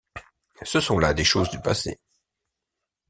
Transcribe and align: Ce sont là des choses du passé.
Ce 0.63 0.79
sont 0.79 0.97
là 0.97 1.13
des 1.13 1.23
choses 1.23 1.51
du 1.51 1.59
passé. 1.61 1.99